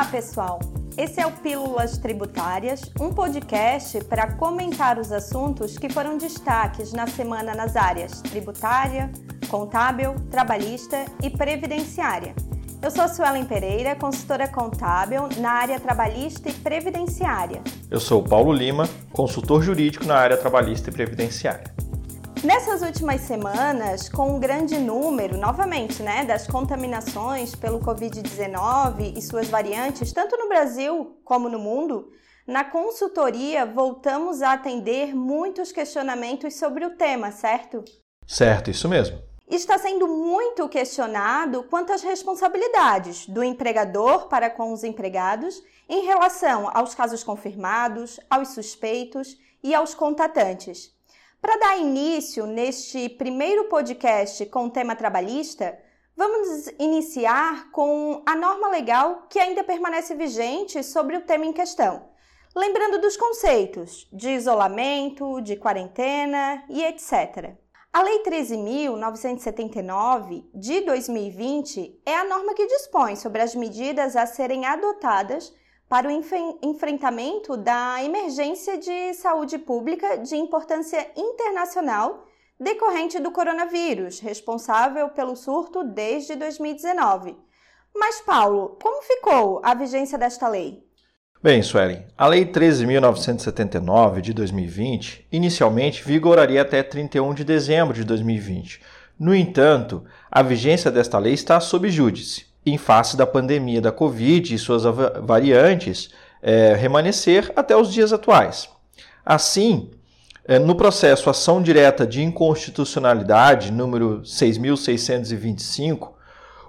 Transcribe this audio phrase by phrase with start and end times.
[0.00, 0.58] Olá, pessoal!
[0.96, 7.06] Esse é o Pílulas Tributárias, um podcast para comentar os assuntos que foram destaques na
[7.06, 9.12] semana nas áreas tributária,
[9.50, 12.34] contábil, trabalhista e previdenciária.
[12.80, 17.60] Eu sou a Suelen Pereira, consultora contábil na área trabalhista e previdenciária.
[17.90, 21.74] Eu sou o Paulo Lima, consultor jurídico na área trabalhista e previdenciária.
[22.42, 29.46] Nessas últimas semanas, com um grande número, novamente, né, das contaminações pelo Covid-19 e suas
[29.46, 32.10] variantes, tanto no Brasil como no mundo,
[32.46, 37.84] na consultoria voltamos a atender muitos questionamentos sobre o tema, certo?
[38.26, 39.18] Certo, isso mesmo.
[39.46, 46.70] Está sendo muito questionado quanto às responsabilidades do empregador para com os empregados em relação
[46.72, 50.98] aos casos confirmados, aos suspeitos e aos contatantes.
[51.40, 55.76] Para dar início neste primeiro podcast com o tema trabalhista,
[56.14, 62.10] vamos iniciar com a norma legal que ainda permanece vigente sobre o tema em questão.
[62.54, 67.54] Lembrando dos conceitos de isolamento, de quarentena e etc.
[67.90, 74.66] A Lei 13.979 de 2020 é a norma que dispõe sobre as medidas a serem
[74.66, 75.58] adotadas
[75.90, 76.22] para o
[76.62, 82.28] enfrentamento da emergência de saúde pública de importância internacional
[82.60, 87.36] decorrente do coronavírus, responsável pelo surto desde 2019.
[87.92, 90.80] Mas, Paulo, como ficou a vigência desta lei?
[91.42, 98.80] Bem, Suelen, a Lei 13.979 de 2020 inicialmente vigoraria até 31 de dezembro de 2020.
[99.18, 104.54] No entanto, a vigência desta lei está sob júdice em face da pandemia da Covid
[104.54, 104.82] e suas
[105.22, 106.10] variantes,
[106.42, 108.68] é, remanescer até os dias atuais.
[109.24, 109.90] Assim,
[110.44, 116.12] é, no processo Ação Direta de Inconstitucionalidade número 6.625,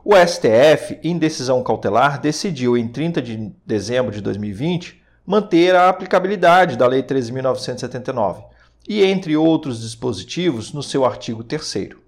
[0.03, 6.76] o STF, em decisão cautelar, decidiu em 30 de dezembro de 2020 manter a aplicabilidade
[6.76, 8.44] da Lei 13.979
[8.89, 12.01] e, entre outros dispositivos, no seu artigo 3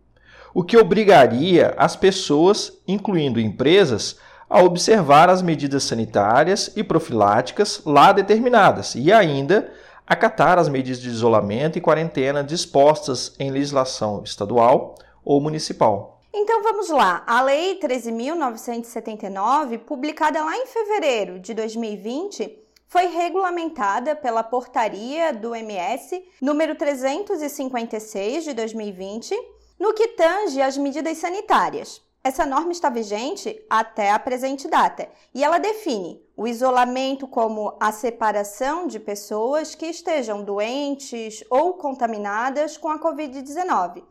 [0.53, 4.17] o que obrigaria as pessoas, incluindo empresas,
[4.49, 9.71] a observar as medidas sanitárias e profiláticas lá determinadas e ainda
[10.05, 16.19] acatar as medidas de isolamento e quarentena dispostas em legislação estadual ou municipal.
[16.31, 17.23] Então vamos lá.
[17.25, 26.23] A Lei 13.979, publicada lá em fevereiro de 2020, foi regulamentada pela Portaria do MS
[26.39, 29.35] número 356 de 2020
[29.83, 35.09] no que tange às medidas sanitárias, essa norma está vigente até a presente data.
[35.35, 42.77] E ela define o isolamento como a separação de pessoas que estejam doentes ou contaminadas
[42.77, 44.05] com a Covid-19,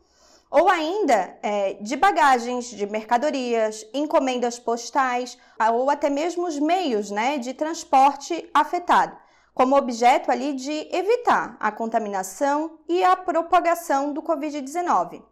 [0.50, 5.38] ou ainda é, de bagagens, de mercadorias, encomendas postais
[5.72, 9.16] ou até mesmo os meios né, de transporte afetado,
[9.54, 15.31] como objeto ali de evitar a contaminação e a propagação do Covid-19.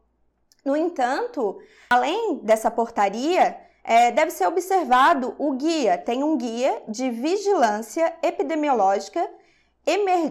[0.64, 1.58] No entanto,
[1.90, 5.98] além dessa portaria, é, deve ser observado o guia.
[5.98, 9.28] Tem um guia de vigilância epidemiológica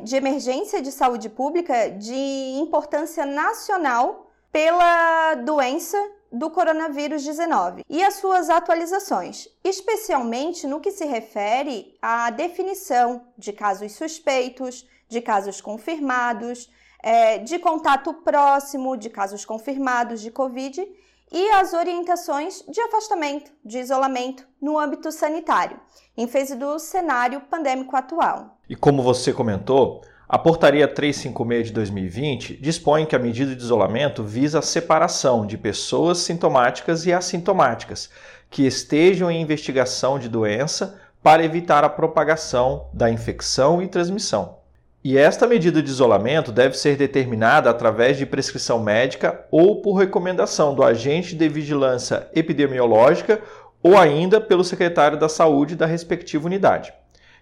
[0.03, 2.13] de emergência de saúde pública de
[2.61, 5.97] importância nacional pela doença
[6.31, 13.51] do coronavírus 19 e as suas atualizações, especialmente no que se refere à definição de
[13.51, 16.69] casos suspeitos, de casos confirmados,
[17.03, 20.85] é, de contato próximo, de casos confirmados de Covid
[21.31, 25.79] e as orientações de afastamento, de isolamento no âmbito sanitário,
[26.17, 28.57] em face do cenário pandêmico atual.
[28.67, 34.23] E como você comentou, a Portaria 356 de 2020 dispõe que a medida de isolamento
[34.23, 38.09] visa a separação de pessoas sintomáticas e assintomáticas
[38.49, 44.58] que estejam em investigação de doença para evitar a propagação da infecção e transmissão.
[45.01, 50.75] E esta medida de isolamento deve ser determinada através de prescrição médica ou por recomendação
[50.75, 53.41] do agente de vigilância epidemiológica
[53.81, 56.93] ou ainda pelo secretário da Saúde da respectiva unidade.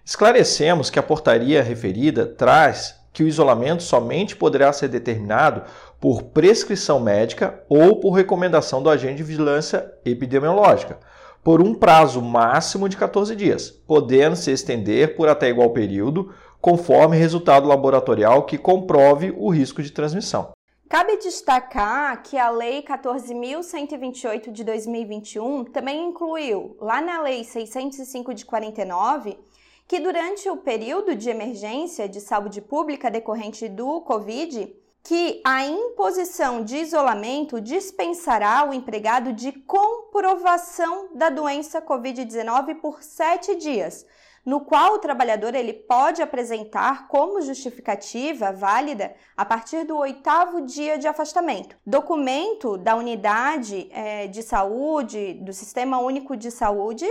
[0.04, 5.62] Esclarecemos que a portaria referida traz que o isolamento somente poderá ser determinado
[5.98, 11.00] por prescrição médica ou por recomendação do agente de vigilância epidemiológica,
[11.42, 17.16] por um prazo máximo de 14 dias, podendo se estender por até igual período conforme
[17.16, 20.52] resultado laboratorial que comprove o risco de transmissão.
[20.88, 28.46] Cabe destacar que a Lei 14.128 de 2021 também incluiu, lá na Lei 605 de
[28.46, 29.38] 49,
[29.86, 36.62] que durante o período de emergência de saúde pública decorrente do Covid, que a imposição
[36.62, 44.04] de isolamento dispensará o empregado de comprovação da doença Covid-19 por sete dias,
[44.48, 50.96] no qual o trabalhador ele pode apresentar como justificativa válida a partir do oitavo dia
[50.96, 51.76] de afastamento.
[51.86, 57.04] Documento da unidade é, de saúde, do Sistema Único de Saúde,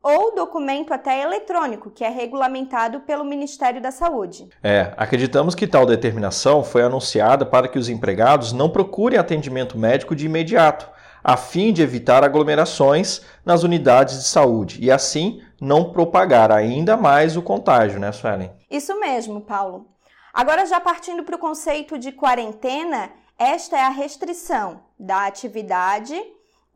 [0.00, 4.48] ou documento até eletrônico, que é regulamentado pelo Ministério da Saúde.
[4.62, 10.14] É, acreditamos que tal determinação foi anunciada para que os empregados não procurem atendimento médico
[10.14, 10.88] de imediato,
[11.24, 17.36] a fim de evitar aglomerações nas unidades de saúde e assim não propagar ainda mais
[17.36, 18.50] o contágio, né, Suelen?
[18.70, 19.86] Isso mesmo, Paulo.
[20.32, 26.14] Agora, já partindo para o conceito de quarentena, esta é a restrição da atividade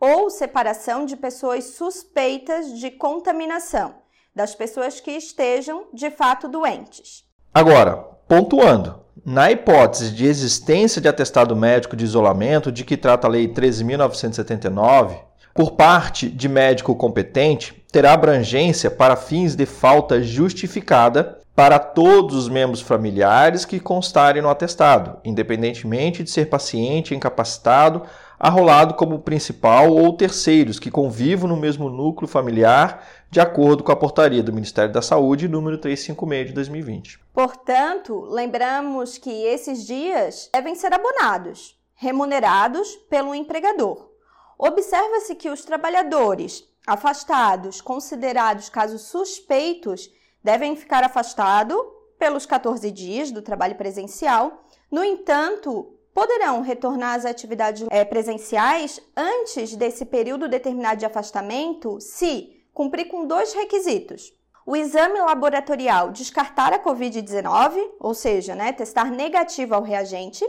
[0.01, 3.95] ou separação de pessoas suspeitas de contaminação,
[4.35, 7.25] das pessoas que estejam de fato doentes.
[7.55, 7.97] Agora,
[8.27, 13.47] pontuando, na hipótese de existência de atestado médico de isolamento, de que trata a Lei
[13.47, 15.21] 13.979,
[15.55, 22.49] por parte de médico competente, terá abrangência para fins de falta justificada para todos os
[22.49, 28.03] membros familiares que constarem no atestado, independentemente de ser paciente incapacitado
[28.43, 33.97] arrolado como principal ou terceiros que convivam no mesmo núcleo familiar, de acordo com a
[33.97, 37.21] portaria do Ministério da Saúde, número 356 de 2020.
[37.33, 44.11] Portanto, lembramos que esses dias devem ser abonados, remunerados pelo empregador.
[44.59, 50.11] Observa-se que os trabalhadores afastados, considerados casos suspeitos,
[50.43, 51.77] devem ficar afastados
[52.19, 54.65] pelos 14 dias do trabalho presencial.
[54.91, 62.65] No entanto, poderão retornar às atividades é, presenciais antes desse período determinado de afastamento se
[62.73, 64.33] cumprir com dois requisitos.
[64.65, 70.45] O exame laboratorial descartar a Covid-19, ou seja, né, testar negativo ao reagente,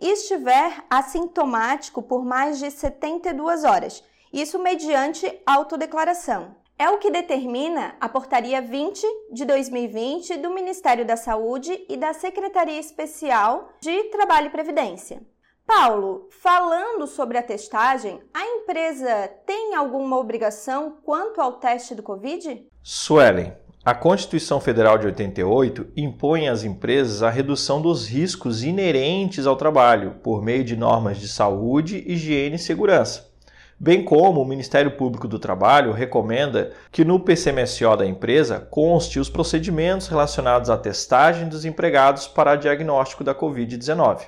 [0.00, 6.54] e estiver assintomático por mais de 72 horas, isso mediante autodeclaração.
[6.78, 12.14] É o que determina a Portaria 20 de 2020 do Ministério da Saúde e da
[12.14, 15.20] Secretaria Especial de Trabalho e Previdência.
[15.66, 22.66] Paulo, falando sobre a testagem, a empresa tem alguma obrigação quanto ao teste do Covid?
[22.82, 23.52] Suelen,
[23.84, 30.16] a Constituição Federal de 88 impõe às empresas a redução dos riscos inerentes ao trabalho
[30.22, 33.29] por meio de normas de saúde, higiene e segurança
[33.82, 39.30] bem como o Ministério Público do Trabalho recomenda que no PCMSO da empresa conste os
[39.30, 44.20] procedimentos relacionados à testagem dos empregados para diagnóstico da Covid-19.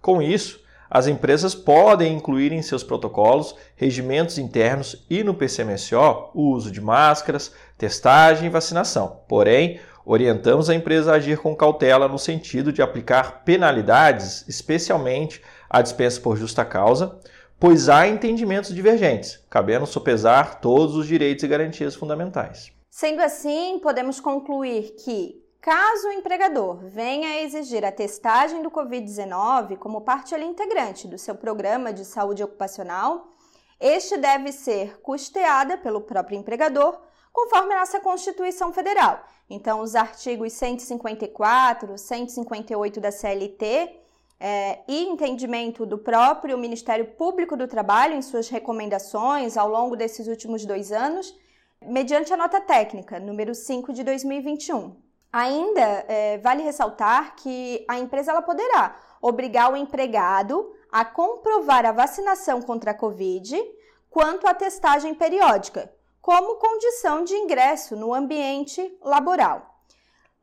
[0.00, 6.52] Com isso, as empresas podem incluir em seus protocolos regimentos internos e no PCMSO o
[6.54, 9.20] uso de máscaras, testagem e vacinação.
[9.28, 15.82] Porém, orientamos a empresa a agir com cautela no sentido de aplicar penalidades, especialmente a
[15.82, 17.18] dispensa por justa causa,
[17.58, 22.70] pois há entendimentos divergentes, cabendo sopesar todos os direitos e garantias fundamentais.
[22.90, 29.76] Sendo assim, podemos concluir que, caso o empregador venha a exigir a testagem do Covid-19
[29.78, 33.34] como parte integrante do seu programa de saúde ocupacional,
[33.80, 36.98] este deve ser custeada pelo próprio empregador,
[37.32, 39.22] conforme a nossa Constituição Federal.
[39.48, 44.05] Então, os artigos 154, 158 da CLT
[44.38, 50.26] é, e entendimento do próprio Ministério Público do Trabalho em suas recomendações ao longo desses
[50.26, 51.34] últimos dois anos,
[51.82, 54.96] mediante a nota técnica número 5 de 2021.
[55.32, 61.92] Ainda é, vale ressaltar que a empresa ela poderá obrigar o empregado a comprovar a
[61.92, 63.60] vacinação contra a Covid
[64.08, 69.75] quanto à testagem periódica, como condição de ingresso no ambiente laboral.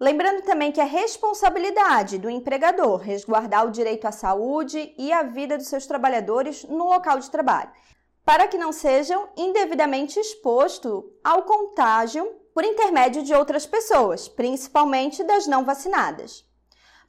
[0.03, 5.57] Lembrando também que é responsabilidade do empregador resguardar o direito à saúde e à vida
[5.57, 7.71] dos seus trabalhadores no local de trabalho,
[8.25, 15.47] para que não sejam indevidamente expostos ao contágio por intermédio de outras pessoas, principalmente das
[15.47, 16.45] não vacinadas.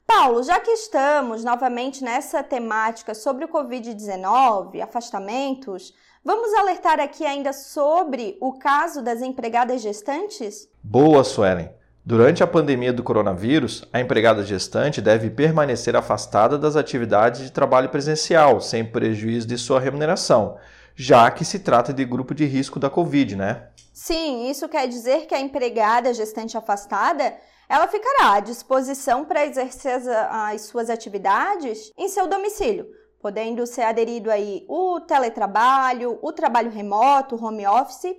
[0.07, 7.51] Paulo, já que estamos novamente nessa temática sobre o Covid-19, afastamentos, vamos alertar aqui ainda
[7.51, 10.69] sobre o caso das empregadas gestantes?
[10.81, 11.83] Boa, Suelen!
[12.07, 17.89] Durante a pandemia do coronavírus, a empregada gestante deve permanecer afastada das atividades de trabalho
[17.89, 20.55] presencial, sem prejuízo de sua remuneração,
[20.95, 23.69] já que se trata de grupo de risco da Covid, né?
[23.91, 27.33] Sim, isso quer dizer que a empregada gestante afastada
[27.67, 32.85] ela ficará à disposição para exercer as, as suas atividades em seu domicílio,
[33.19, 38.15] podendo ser aderido aí o teletrabalho, o trabalho remoto, home office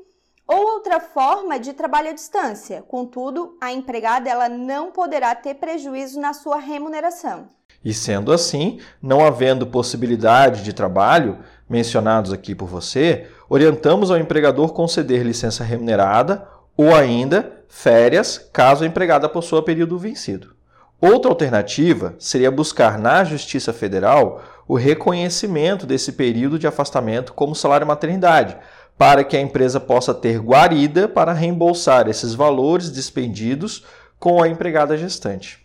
[0.46, 2.82] ou outra forma de trabalho à distância.
[2.86, 7.48] Contudo, a empregada ela não poderá ter prejuízo na sua remuneração.
[7.84, 11.38] E sendo assim, não havendo possibilidade de trabalho,
[11.68, 18.86] mencionados aqui por você, orientamos ao empregador conceder licença remunerada ou ainda férias, caso a
[18.86, 20.54] empregada possua período vencido.
[21.00, 27.86] Outra alternativa seria buscar na Justiça Federal o reconhecimento desse período de afastamento como salário
[27.86, 28.56] maternidade,
[28.98, 33.84] para que a empresa possa ter guarida para reembolsar esses valores despendidos
[34.18, 35.64] com a empregada gestante.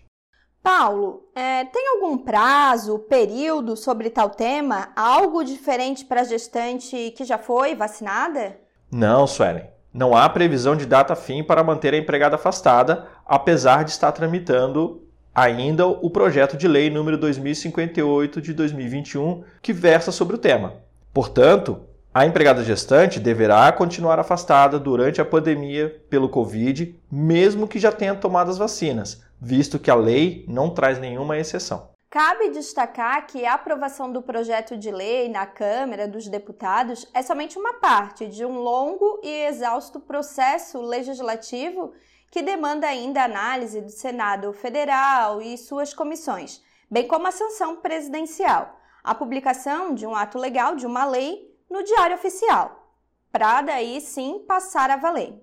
[0.61, 4.89] Paulo, é, tem algum prazo, período sobre tal tema?
[4.95, 8.57] Algo diferente para a gestante que já foi vacinada?
[8.91, 9.65] Não, Suelen.
[9.93, 15.01] Não há previsão de data fim para manter a empregada afastada, apesar de estar tramitando
[15.33, 20.75] ainda o projeto de lei número 2058 de 2021, que versa sobre o tema.
[21.13, 21.81] Portanto,
[22.13, 28.13] a empregada gestante deverá continuar afastada durante a pandemia pelo Covid, mesmo que já tenha
[28.13, 31.89] tomado as vacinas, visto que a lei não traz nenhuma exceção.
[32.09, 37.57] Cabe destacar que a aprovação do projeto de lei na Câmara dos Deputados é somente
[37.57, 41.93] uma parte de um longo e exausto processo legislativo
[42.29, 48.77] que demanda ainda análise do Senado Federal e suas comissões, bem como a sanção presidencial,
[49.01, 52.93] a publicação de um ato legal de uma lei no Diário Oficial,
[53.31, 55.41] para daí sim passar a valer.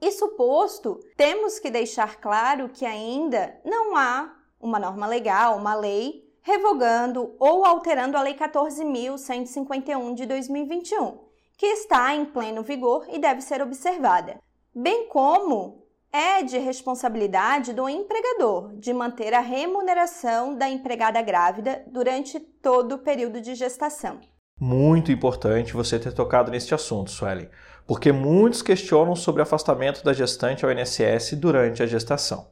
[0.00, 6.30] Isso posto, temos que deixar claro que ainda não há uma norma legal, uma lei,
[6.42, 11.18] revogando ou alterando a Lei 14.151 de 2021,
[11.56, 14.38] que está em pleno vigor e deve ser observada,
[14.74, 22.38] bem como é de responsabilidade do empregador de manter a remuneração da empregada grávida durante
[22.40, 24.20] todo o período de gestação.
[24.60, 27.48] Muito importante você ter tocado neste assunto, Suelen,
[27.86, 32.46] porque muitos questionam sobre o afastamento da gestante ao INSS durante a gestação.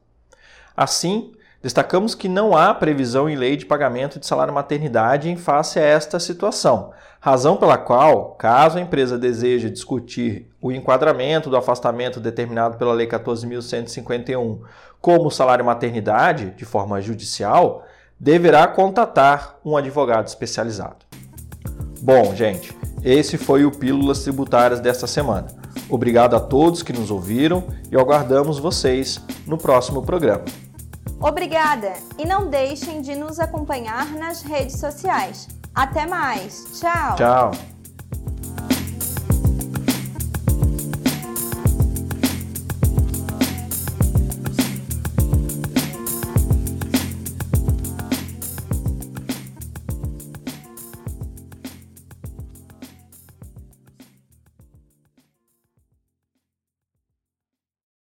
[0.74, 5.80] Assim, Destacamos que não há previsão em lei de pagamento de salário maternidade em face
[5.80, 12.20] a esta situação, razão pela qual, caso a empresa deseje discutir o enquadramento do afastamento
[12.20, 14.60] determinado pela Lei 14.151
[15.00, 17.84] como salário maternidade de forma judicial,
[18.20, 21.08] deverá contatar um advogado especializado.
[22.00, 25.48] Bom, gente, esse foi o Pílulas Tributárias desta semana.
[25.88, 30.44] Obrigado a todos que nos ouviram e aguardamos vocês no próximo programa.
[31.20, 35.48] Obrigada e não deixem de nos acompanhar nas redes sociais.
[35.74, 36.64] Até mais.
[36.80, 37.16] Tchau.
[37.16, 37.77] Tchau.